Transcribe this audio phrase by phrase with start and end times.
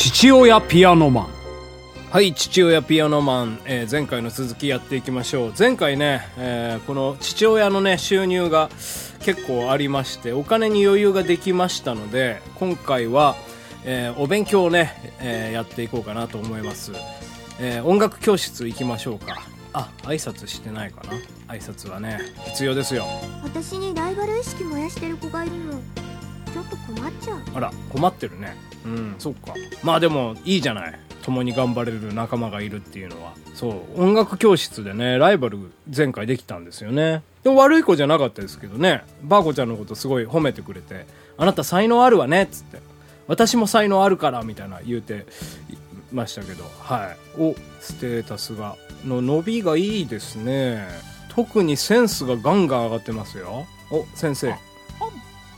[0.00, 1.28] 父親ピアノマン。
[2.12, 5.52] はい父親ピアノマン、えー前回の続きやっていきましょう。
[5.58, 8.70] 前回ね、えーこの父親のね収入が
[9.24, 13.34] 結構ありましてお金に余裕ができましたので今回は、
[13.84, 16.92] えーお勉強をね、えーやっていこうかなと思います、
[17.58, 19.42] えー音楽教室行きましょうか。
[19.72, 21.12] あ挨拶してないかな。
[21.54, 23.04] 挨拶はね必要ですよ。
[23.42, 25.80] 私にライバル意識燃やしてる子がいるの
[26.50, 27.38] ちょっと困っちゃう。
[27.54, 28.56] あら困ってるね。
[28.84, 29.54] うんそっか。
[29.82, 30.98] まあでもいいじゃない。
[31.22, 33.34] 共に頑張れる仲間がいるっていうのは。
[33.54, 35.58] そう音楽教室でねライバル
[35.94, 37.22] 前回できたんですよね。
[37.42, 39.02] でも悪い子じゃなかったですけどね。
[39.22, 41.06] バーコちゃんのことすごい褒めてくれて
[41.36, 42.78] 「あなた才能あるわね」っつって
[43.26, 45.26] 「私も才能あるから」みたいな言うて
[45.70, 46.64] いましたけど。
[46.80, 47.40] はい。
[47.40, 50.86] おステータスがの伸びがいいですね。
[51.28, 53.66] 特にセンスがガンガン上がってますよ。
[53.90, 54.54] お先生。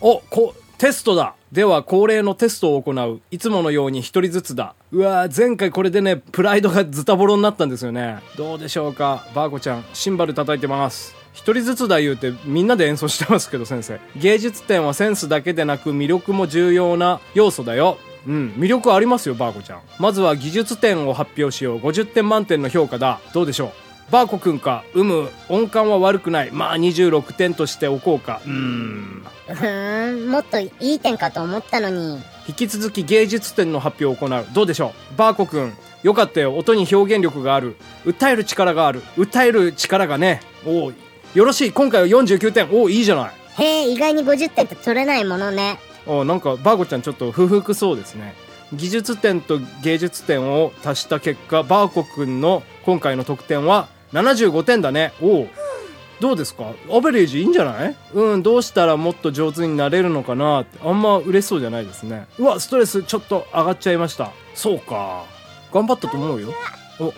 [0.01, 1.35] おこテストだ。
[1.53, 3.21] では恒例のテストを行う。
[3.31, 4.75] いつものように一人ずつだ。
[4.93, 8.21] うわー前回これでねプライドがズタボロになったんですよね。
[8.39, 9.27] どうでしょうか？
[9.35, 11.15] バーコちゃんシンバル叩いてます。
[11.35, 14.01] 一人ずつだ言うてみんなで演奏してますけど先生。
[14.17, 17.99] 芸術点はセンスだけでなく魅力も重要な要素だよ。
[18.27, 19.81] うん魅力ありますよバーコちゃん。
[19.99, 21.79] まずは技術点を発表しよう。
[21.81, 23.21] 50点満点の評価だ。
[23.35, 23.90] どうでしょう？
[24.11, 24.85] バーコくんか。
[24.95, 25.31] うむ。
[25.49, 26.51] 音感は悪くない。
[26.51, 28.41] まあ26点としておこうか。
[28.45, 29.23] うーん。
[29.49, 32.21] うーん、もっといい点かと思ったのに。
[32.49, 34.47] 引き続き芸術点の発表を行う。
[34.53, 35.17] どうでしょう？
[35.17, 35.73] バーコくん
[36.03, 36.57] よかったよ。
[36.57, 37.77] 音に表現力がある。
[38.05, 39.03] 訴える力がある。
[39.17, 40.41] 訴える力がね。
[40.67, 40.93] おお
[41.35, 41.73] よろしい。
[41.73, 42.71] 今回は49点。
[42.73, 43.31] おおいいじゃない。
[43.63, 45.79] へえ、意外に50点って取れないものね。
[46.07, 48.35] おなんかバーコちゃんちょっと不服そうですね。
[48.73, 55.13] 技術点と芸術点を足した結果バーコくんの今回の得点は75点だね。
[55.21, 55.49] おお
[56.21, 56.75] どうですか？
[56.93, 57.97] アベレージいいんじゃない？
[58.13, 60.79] うんどうしたらもっと上手になれるのかなって。
[60.85, 62.27] あんま嬉しそうじゃないですね。
[62.39, 64.31] うわストレスちょっと上がっちゃいました。
[64.55, 65.25] そうか。
[65.73, 66.53] 頑張ったと思うよ。
[66.99, 67.15] お。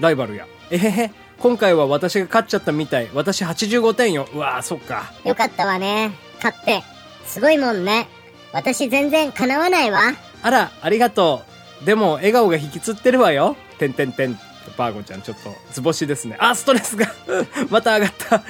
[0.00, 0.46] ライバルや。
[0.70, 1.10] えへへ。
[1.38, 3.10] 今回は私が勝っちゃったみたい。
[3.12, 4.26] 私85点よ。
[4.34, 5.12] うわそっか。
[5.24, 6.12] よかったわね。
[6.36, 6.82] 勝って。
[7.26, 8.08] すごいもんね。
[8.52, 10.00] 私全然叶わないわ。
[10.42, 11.42] あら、ありがと
[11.82, 11.84] う。
[11.84, 13.56] でも、笑顔が引きつってるわよ。
[13.78, 14.38] てんてんてん。
[14.76, 16.36] バーゴちゃん、ちょっと、図星ですね。
[16.38, 17.06] あ、ストレスが、
[17.70, 18.42] また上がった。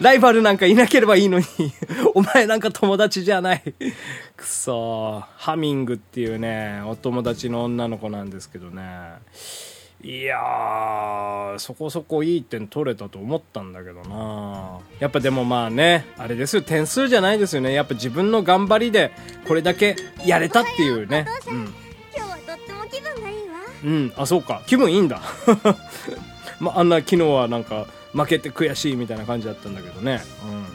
[0.00, 1.46] ライバルなんかいなければいいのに。
[2.14, 3.62] お前なんか友達じゃない。
[4.36, 5.24] くそ。
[5.36, 8.82] ハミングっていうね、お友達の女の子なんですけどね。
[10.02, 17.72] いや、そこそこいい点取れたと思ったんだけどなやっぱでもまあね、あれですよ、点数じゃないですよね。
[17.72, 19.10] やっぱ自分の頑張りで、
[19.48, 21.26] これだけやれたっていうね。
[21.48, 21.74] うん。
[22.90, 24.62] 気分がいいわうん、あ、そうか。
[24.66, 25.20] 気分いいんだ。
[26.60, 30.22] まあ、あんな昨日はなんか、負けて悔しいみたいな感じだったんだけどね。
[30.44, 30.66] うん。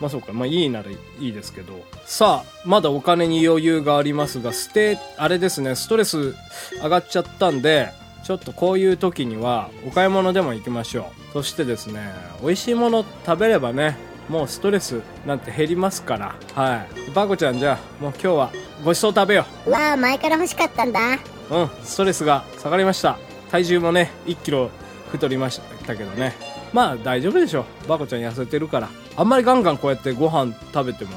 [0.00, 0.32] まあそうか。
[0.32, 1.84] まあいいならいいですけど。
[2.04, 6.34] さあ、まだお金に余裕がありますが、ステ、あれですね、ストレス
[6.82, 7.90] 上がっちゃったんで、
[8.24, 11.32] ちょっとこういう時にはお買い物でも行きましょう。
[11.32, 13.96] そしてですね、美味しいもの食べればね、
[14.28, 16.34] もうストレスなんて減りますから。
[16.54, 17.10] はい。
[17.10, 18.52] バーコちゃんじゃあ、もう今日は
[18.84, 19.70] ごちそう食べよう。
[19.70, 21.33] うわあ、前から欲しかったんだ。
[21.50, 23.18] うん、ストレスが下がりました。
[23.50, 24.70] 体重もね、1キロ
[25.10, 26.34] 太りましたけどね。
[26.72, 27.88] まあ大丈夫でしょう。
[27.88, 28.88] バコちゃん痩せてるから。
[29.16, 31.12] あんまりガンガンこうやってご飯食べても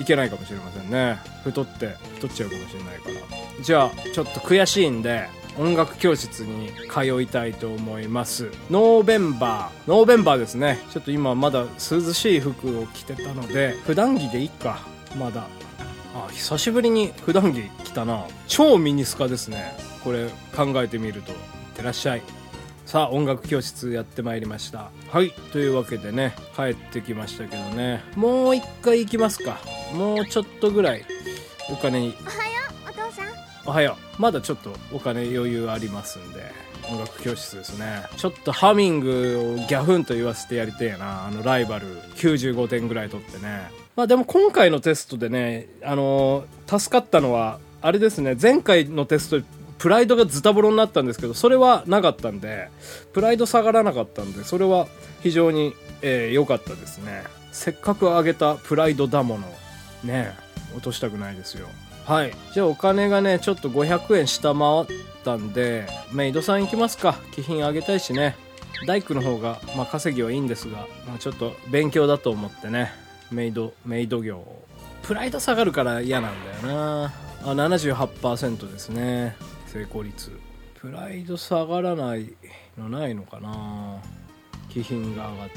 [0.00, 1.18] いけないかもしれませんね。
[1.44, 3.62] 太って、太っちゃうかもしれないから。
[3.62, 8.50] じゃあ、ちょっと悔しいんで、音楽教室に通いたいと思います。
[8.70, 10.78] November。Novemberですね。
[10.92, 14.78] ちょっと今まだ涼しい服を着てたので、普段着でいいか。
[15.18, 15.48] まだ。
[16.14, 18.24] あ久しぶりに普段着着たな。
[18.46, 19.74] 超ミニスカですね。
[20.02, 21.32] これ考えてみると。
[21.32, 21.36] いっ
[21.74, 22.22] てらっしゃい。
[22.86, 24.90] さあ音楽教室やってまいりました。
[25.10, 28.02] はいというわけでね帰ってきましたけどね。
[28.16, 29.58] もう一回行きますか。
[29.92, 31.04] もうちょっとぐらい。
[31.70, 32.00] お金。
[32.00, 32.52] におはよ
[32.86, 33.26] うお父さん。
[33.66, 34.22] おはよう。
[34.22, 36.68] まだちょっとお金余裕ありますんで。
[36.90, 38.04] 音楽教室ですね。
[38.16, 41.26] ちょっとハミングをギャフンと言わせてやりてえな。
[41.26, 41.86] あのライバル。
[42.14, 49.46] 95点ぐらい取ってねまあでも今回のテストでねあのー助かったのはあれですね前回のテスト
[49.78, 52.70] プライドがズタボロになったんですけどそれはなかったんで
[53.12, 54.86] プライド下がらなかったんでそれは
[55.20, 57.24] 非常にえーかったですね。
[57.50, 59.48] せっかく上げたプライドだもの
[60.04, 60.32] ね
[60.74, 61.66] 落としたくないですよ。
[62.04, 62.32] はい。
[62.54, 64.86] じゃあお金がねちょっと500円下回っ
[65.24, 67.16] たんでメイドさん行きますか。
[67.32, 68.36] 気品あげたいしね。
[68.86, 73.07] 大工の方が、まあ、稼ぎはいいんですが、まあ、ちょっと勉強だと思ってね。
[73.30, 74.44] メイドメイド業。
[75.02, 76.32] プライド下がるから嫌なん
[76.62, 77.04] だよな。
[77.44, 79.36] あ78%ですね。
[79.66, 80.38] 成功率。
[80.74, 82.32] プライド下がらない
[82.76, 83.96] のないのかな。
[84.68, 85.56] 気品が上がって。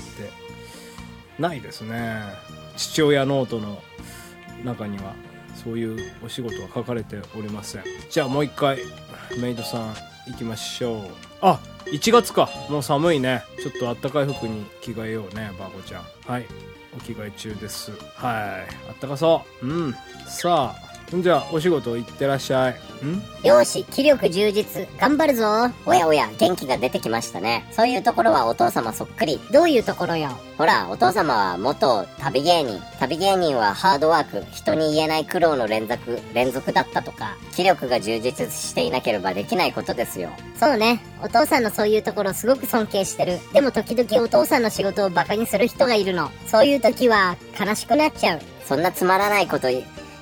[1.39, 2.21] ないですね。
[2.77, 3.81] 父親ノートの
[4.63, 5.13] 中には
[5.63, 7.83] そういうお仕事は書かれておりません。
[8.09, 8.79] じゃあもう一回
[9.39, 9.95] メイドさん
[10.27, 11.01] 行きましょう。
[11.41, 12.49] あ1月か。
[12.69, 13.43] もう寒いね。
[13.61, 16.03] ちょっとあったかい服に着替えようねバーコちゃん。
[16.25, 16.45] はい。
[16.95, 17.91] お着替え中です。
[18.15, 18.89] はい。
[18.89, 19.67] あったかそう。
[19.67, 19.95] うん。
[20.27, 22.90] さあじゃあお仕事行ってらっしゃい。
[23.05, 23.21] ん？
[23.45, 24.87] よし、気力充実。
[24.99, 25.71] 頑張るぞ。
[25.85, 27.67] おやおや、元気が出てきましたね。
[27.71, 29.39] そういうところはお父様そっくり。
[29.51, 30.29] どういうところよ？
[30.57, 32.81] ほら、お父様は元旅芸人。
[32.99, 34.45] 旅芸人はハードワーク。
[34.51, 37.35] 人に言えない苦労の連続、連続だったとか。
[37.55, 40.29] 気力が充実していなければできないことですよ。
[40.59, 40.99] そうね。
[41.23, 43.39] お父さんのそういうところすごく尊敬してる。
[43.53, 46.29] でも時々お父さんの仕事をバカにする人がいるの。
[46.45, 48.39] そういう時は悲しくなっちゃう。
[48.65, 49.69] そんなつまらないこと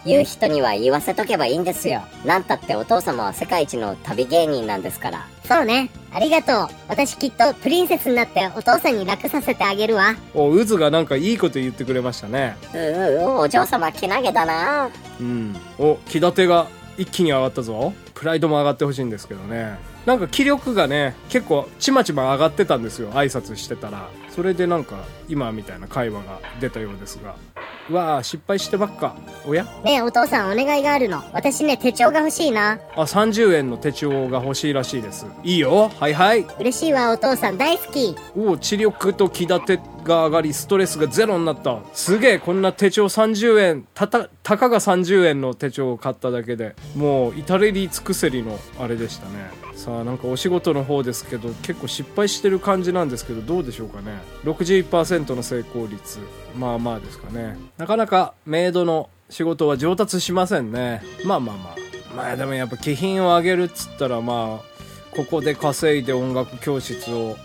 [0.09, 2.01] 言う人には言わせとけばいいんですよ。
[2.25, 5.27] なんたってお父様は世界一の旅芸人なんですから。
[5.47, 5.91] そうね。
[6.11, 6.67] ありがとう。
[6.87, 10.15] 私きっとプリンセスになってお父さんに楽させてあげるわ。
[10.33, 14.89] お渦がなんかいいこと言ってくれましたねううう、お嬢様けなげだな。
[15.19, 16.67] うんお気立てが
[16.97, 27.48] 一気に上がったぞプライドも上がってほしいんですけどねなんか気力がね結構ちまちま上がってたんですよ挨拶してたらそれでなんか今みたいな会話が出たようですがう
[27.91, 29.15] わあ失敗してばっか。
[29.47, 29.63] おや？
[29.83, 31.23] ねえお父さんお願いがあるの。
[31.33, 32.79] 私ね手帳が欲しいな。
[32.95, 35.25] あ30円の手帳が欲しいらしいです。
[35.43, 35.89] いいよ。
[35.99, 36.45] はいはい。
[36.59, 37.57] 嬉しいわお父さん。
[37.57, 38.15] 大好き。
[38.35, 39.79] おお知力と気立て
[40.09, 41.79] が上がりストレスがゼロになった。
[41.93, 43.87] すげえこんな手帳30円。
[43.93, 46.75] たたたかが30円の手帳を買っただけで。
[46.95, 49.51] もう至れり尽くせりのあれでしたね。
[49.75, 54.19] さあなんかお仕事の方ですけど結構失敗してる感じなんですけどどうでしょうかね。
[54.43, 56.19] 61%の成功率。
[56.57, 57.57] まあまあですかね。
[57.77, 61.03] なかなかメイドの仕事は上達しませんね。
[61.23, 62.15] まあまあまあ。
[62.15, 67.37] まあでもやっぱ気品を上げるっつったらまあここで稼いで音楽教室を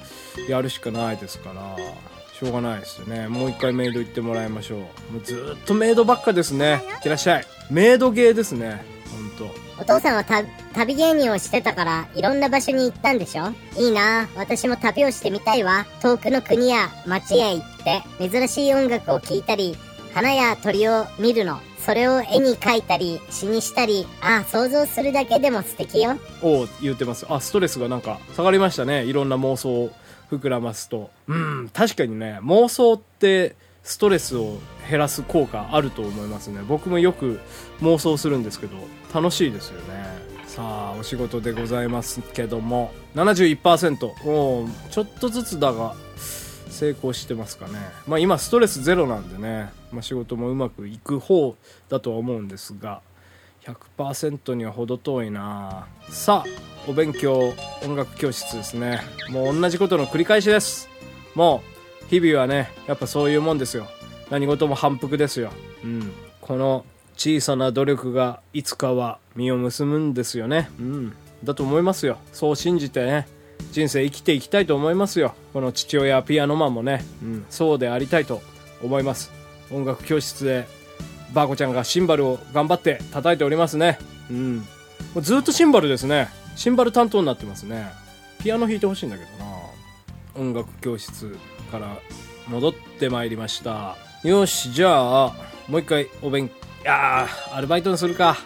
[0.48, 1.76] やるしかないですから。
[2.38, 3.28] しょうがないですよね。
[3.28, 4.78] もう一回メイド行ってもらいましょう。
[4.78, 4.86] も
[5.18, 6.82] うずーっとメイドばっかですね。
[6.96, 7.46] いってらっしゃい。
[7.70, 8.82] メイドゲーですね。
[9.10, 9.54] ほんと。
[9.80, 10.42] お父さんはた
[10.72, 13.52] 旅芸人をしてたからいろんな場所に行ったんでしょ？
[13.78, 14.28] いいな。
[14.36, 15.86] 私も旅をしてみたいわ。
[16.02, 19.76] 遠くの国や街へ行って珍しい音楽を聴いたり
[20.12, 21.60] 花や鳥を見るの。
[21.78, 26.18] それを絵に描いたり詩にしたりああ想像するだけでも素敵よ。
[26.42, 27.26] おお言ってます。
[27.28, 29.04] あストレスがなんか下がりましたね。
[29.04, 29.92] いろんな妄想を
[30.30, 31.10] 膨らますと。
[31.28, 36.62] うん確かにね妄想ってストレスを減らす効果あると思いますね。
[36.66, 37.40] 僕もよく
[37.80, 38.76] 妄想するんですけど
[39.14, 40.04] 楽しいですよね。
[40.46, 42.92] さあお仕事でございますけども。
[43.14, 45.94] 71%おおちょっとずつだが
[46.68, 47.78] 成功してますかね。
[48.06, 51.56] まあ今ストレスゼロなんでね、まあ、仕事もうまくいく方
[51.88, 53.00] だとは思うんですが。
[53.64, 55.86] 100%には程遠いな。
[56.10, 59.00] さあお勉強音楽教室ですね。
[59.30, 60.88] もう同じことの繰り返しです。
[61.34, 61.62] も
[62.04, 63.86] う日々はねやっぱそういうもんですよ。
[64.30, 65.50] 何事も反復ですよ。
[65.82, 66.12] うん。
[66.40, 66.84] この
[67.16, 70.70] 小さな努力がいつかは実を結ぶんですよね。
[70.78, 71.16] うん。
[71.42, 72.18] だと思いますよ。
[72.32, 73.26] そう信じてね
[73.72, 75.34] 人生生きていきたいと思いますよ。
[75.52, 78.42] この父親ピアノマンもね、うん、そうでありたいと
[78.82, 79.32] 思います。
[79.70, 80.66] 音楽教室で
[81.32, 83.98] バーコちゃんがシンバルを頑張って叩いておりますね。
[84.30, 84.66] うん。
[85.14, 86.28] もうずっとシンバルですね。
[86.56, 87.86] シンバル担当になってますね。
[88.40, 89.52] ピアノ弾いてほしいんだけどな。
[90.34, 91.38] 音楽教室
[91.70, 91.96] から
[92.48, 93.96] 戻ってまいりました。
[94.24, 95.32] よしじゃあ
[95.68, 96.50] もう一回お勉い
[96.84, 98.36] やーアルバイトにするか。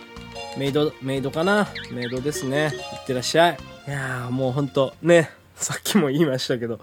[0.56, 1.68] メイドメイドかな。
[1.90, 2.66] メイドですね。
[2.66, 3.58] いってらっしゃい。
[3.86, 6.78] いやーもうほんとねさっきも言いましたけど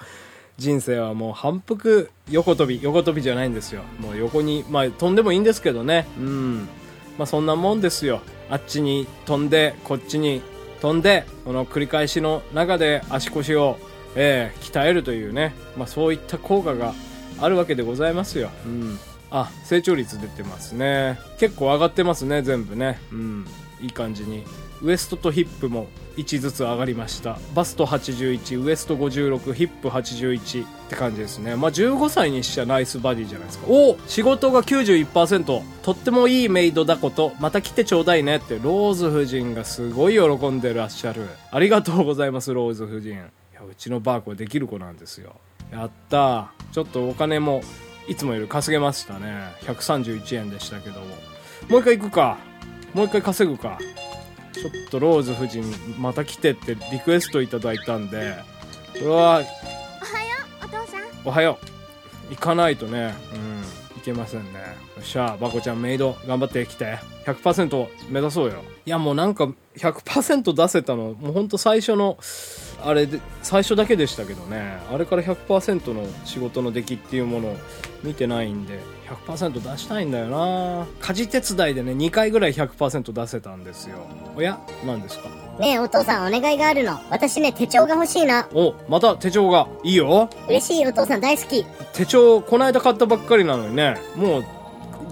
[0.58, 3.84] 人生はもう反復横跳び横跳びじゃないんですよ。
[4.00, 6.08] もう横にまあ飛んでもいいんですけどね。
[6.18, 6.68] うん。
[7.18, 8.22] まあそんなもんですよ。
[8.50, 10.42] あっちに飛んでこっちに
[10.82, 13.78] 飛んでこの繰り返しの中で足腰を、
[14.16, 16.94] えー鍛えるというね、まあ、そういった効果が
[17.40, 19.00] あるわけでございますよ、うん、
[19.32, 21.20] あ成長率出てますね。
[21.40, 23.00] 結構上がってますね全部ね。
[23.12, 23.46] うん。
[23.82, 24.44] いい感じに。
[24.82, 27.38] ウエストとヒップも1ずつ上がりました。
[27.54, 31.56] バスト81ウエスト56ヒップ81って感じですね。
[31.56, 33.68] まあ15歳にしちゃナイスバディじゃないですか。
[33.68, 37.34] お仕事が91%とってもいいメイドだこと。
[37.40, 38.56] また来てちょうだいねって。
[38.56, 41.28] ローズ夫人がすごい喜んでらっしゃる。
[41.52, 43.12] ありがとうございますローズ夫人。
[43.12, 43.16] い
[43.54, 45.36] やうちのバーコはできる子なんですよ。
[45.72, 47.62] やったちょっとお金も
[48.08, 49.52] いつもより稼げましたね。
[49.62, 51.08] 131円でしたけども。
[51.70, 52.38] もう一回行くか。
[52.94, 53.80] もう一回稼ぐか。
[54.62, 55.64] ちょっとローズ夫人
[56.00, 58.36] また来てってリクエストいただいたんで
[58.94, 59.44] これはおはよ
[60.62, 61.04] うお父さん。
[61.26, 61.66] おはよう。
[62.32, 63.14] 行かないとね。
[63.34, 63.62] うん。
[63.62, 66.98] いけませんねよっしゃバコちゃんメイド頑張ってきて。
[67.26, 68.62] 100%目指そうよ。
[68.86, 72.20] いやもうなんか100%出せたのもうほんと最初の
[72.84, 74.78] あれで最初だけでしたけどね。
[74.94, 77.58] あれから100%の仕事の出来っていうものを
[78.04, 78.80] 見てないんで
[79.28, 80.86] 100%出したいんだよな。
[81.00, 83.98] 家事手伝いでね2回ぐらい100%出せたんですよ。
[84.36, 84.60] おや？
[84.86, 85.45] 何ですか？
[85.60, 87.00] ねえお父さんお願いがあるの。
[87.10, 88.48] 私ね手帳が欲しいな。
[88.54, 89.68] おまた手帳が。
[89.84, 90.30] いいよ。
[90.50, 91.66] 嬉しいお父さん大好き。
[91.94, 93.98] 手帳この間買ったばっかりなのにね。
[94.16, 94.46] もう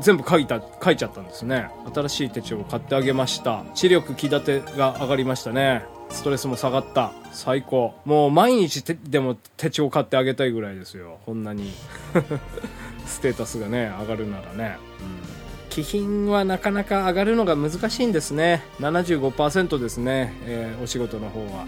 [0.02, 1.70] 全部書いた書いちゃったんですね。
[1.94, 3.64] 新しい手帳を買ってあげました。
[3.74, 5.86] 視力気立てが上がりましたね。
[6.10, 7.14] ストレスも下がった。
[7.32, 7.94] 最高。
[8.04, 11.20] もう毎日てでも手帳買ってあげたいぐらいですよ。
[11.26, 11.72] こんなに。
[13.08, 15.33] ステータスがね上がるならね、うん
[15.74, 18.62] 気品はなかなか上がるのが難しいんですね。
[18.80, 21.66] 75%ですね、えーお仕事の方は。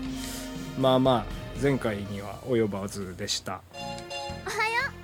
[0.80, 3.62] まあまあ前回には及ばずでした。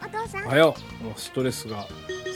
[0.03, 0.45] お父さん。
[0.45, 1.03] おはよう。
[1.03, 1.87] もうストレスが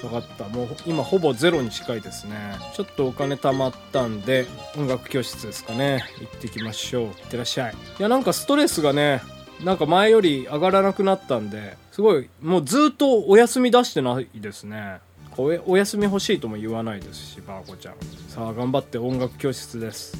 [0.01, 0.47] 下がった。
[0.47, 2.33] もう今ほぼゼロに近いですね。
[2.73, 6.03] ちょっとお金貯まったんで音楽教室ですかね。
[6.19, 7.05] 行ってきましょう。
[7.05, 7.73] いってらっしゃい。
[7.73, 9.21] いやなんかストレスがね
[9.63, 14.99] なんか前より上がらなくなったんですごいもうずっとお休み出してないですね
[15.37, 17.95] おやお休み欲しいとも言わないですしバーコちゃん。
[18.29, 20.17] さあ頑張って音楽教室です。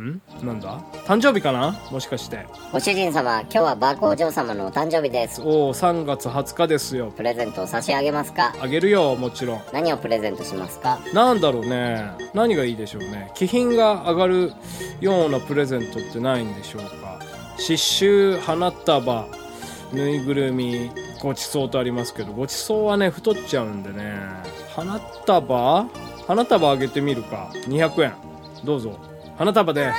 [0.00, 0.20] ん？
[0.42, 0.80] なんだ？
[1.06, 1.78] 誕生日かな？
[1.90, 2.46] もしかして。
[2.72, 5.42] ご主人様今日はバーコお嬢様のお誕生日です。
[5.42, 7.12] おお3月20日ですよ。
[7.14, 8.54] プレゼントを差し上げますか？
[8.58, 9.62] あげるよもちろん。
[9.72, 10.98] 何をプレゼントしますか？
[11.12, 12.10] なんだろうね。
[12.32, 13.30] 何がいいでしょうね。
[13.34, 14.52] 気品が上がる
[15.00, 17.20] ようなプレゼントってないんでしょうか？
[17.58, 19.28] 刺繍花束
[19.92, 20.90] ぬいぐるみ
[21.24, 24.14] ごちそうとありますけどごちそうはね太っちゃうんでね
[24.76, 25.86] 花束
[26.26, 27.50] 花束あげてみるか。
[27.66, 28.14] 200円。
[28.64, 28.98] どうぞ。
[29.36, 29.92] 花束で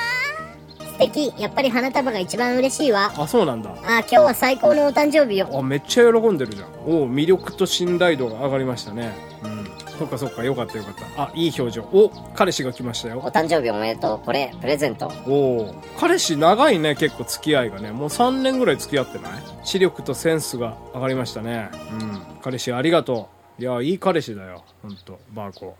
[0.79, 1.33] 素敵。
[1.37, 3.13] やっぱり花束が一番嬉しいわ。
[3.15, 3.71] あそうなんだ。
[3.71, 5.49] あ今日は最高のお誕生日よ。
[5.53, 6.69] あめっちゃ喜んでるじゃん。
[6.85, 9.13] おお魅力と信頼度が上がりましたね。
[9.43, 9.54] うん
[9.97, 11.23] そっかそっかよかったよかった。
[11.23, 11.83] あいい表情。
[11.83, 13.19] お彼氏が来ましたよ。
[13.19, 14.19] お誕生日おめでとう。
[14.25, 15.11] これプレゼント。
[15.25, 17.91] おお彼氏長いね結構付き合いがね。
[17.91, 19.31] もう3年ぐらい付き合ってない？
[19.63, 21.69] 視力とセンスが上がりましたね。
[21.91, 22.21] うん。
[22.41, 23.61] 彼氏ありがとう。
[23.61, 24.65] いやいい彼氏だよ。
[24.81, 25.77] ほんとバーコ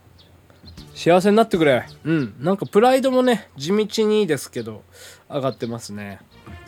[0.96, 1.86] 幸せになってくれ。
[2.06, 2.36] うん。
[2.40, 4.84] なんかプライドもね地道にですけど
[5.30, 6.20] 上がってますね。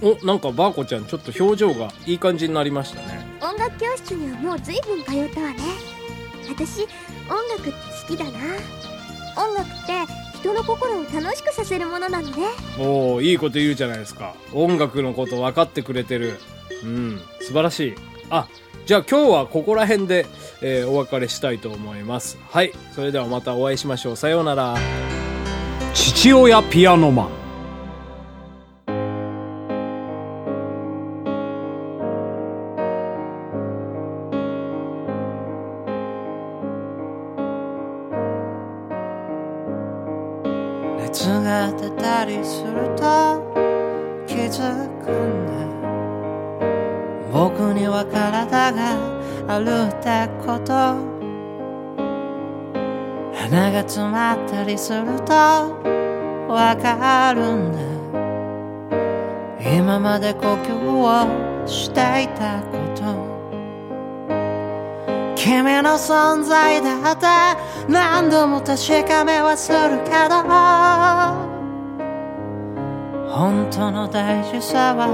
[0.01, 3.25] おなんかバーコちゃんちょっと表情がいい感じになりましたね。
[3.41, 5.96] 音楽教室にはもう随分通ったわね
[6.49, 6.87] 私音
[7.57, 8.31] 楽って好きだな。
[9.35, 12.47] 音楽って人の心を楽しくさせるものなのね
[12.79, 14.35] おおいいこと言うじゃないですか。
[14.53, 16.39] 音楽のこと分かってくれてる。
[16.83, 17.95] うん素晴らしい。
[18.29, 18.47] あ
[18.85, 20.25] じゃあ今日はここら辺で、
[20.61, 22.37] えーお別れしたいと思います。
[22.49, 24.15] はいそれではまたお会いしましょう。
[24.15, 24.77] さようなら。
[25.93, 27.46] 父親ピアノマン
[49.59, 50.73] るってこと。
[53.33, 57.79] 鼻が詰まったりするとわかるんだ。
[59.77, 63.27] 今まで呼吸をしていたこと。
[65.35, 67.25] 君の存在だって
[67.87, 70.43] 何度も確かめはするけど。
[73.29, 75.09] 本当の大事さは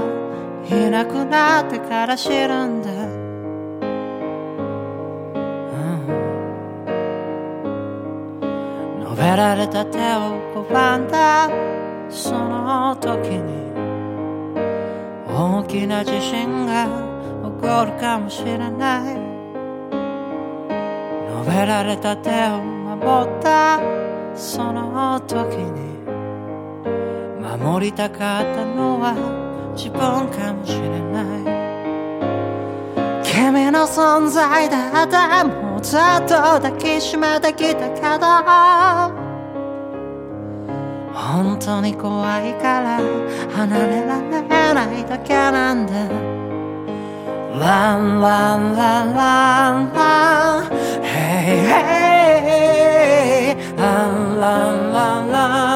[0.68, 2.90] いなくなってから知るんだ、
[9.16, 11.50] べられた手を拒んだ
[12.08, 13.64] その時に
[15.28, 19.16] 大きな地震が起こるかもしれない
[21.44, 23.80] 述べられた手を守った
[24.34, 25.94] その時に
[27.58, 29.14] 守りたかったのは
[29.76, 31.44] 自分かもしれない
[33.24, 38.26] 君の存在だってもずっと抱きしめてきたけど
[41.12, 42.98] 本当に怖いから
[43.54, 45.92] 離れられないだけなんで。
[47.60, 50.64] ランランランランラン。
[51.02, 55.73] ヘイヘイランランランラン。